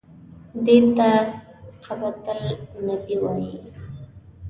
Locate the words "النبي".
2.77-3.15